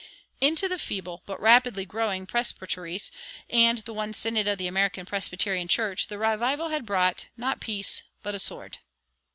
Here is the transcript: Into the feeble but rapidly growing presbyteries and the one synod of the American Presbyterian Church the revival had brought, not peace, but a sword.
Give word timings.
Into 0.39 0.67
the 0.67 0.79
feeble 0.79 1.21
but 1.27 1.39
rapidly 1.39 1.85
growing 1.85 2.25
presbyteries 2.25 3.11
and 3.51 3.77
the 3.83 3.93
one 3.93 4.15
synod 4.15 4.47
of 4.47 4.57
the 4.57 4.65
American 4.65 5.05
Presbyterian 5.05 5.67
Church 5.67 6.07
the 6.07 6.17
revival 6.17 6.69
had 6.69 6.87
brought, 6.87 7.27
not 7.37 7.59
peace, 7.61 8.01
but 8.23 8.33
a 8.33 8.39
sword. 8.39 8.79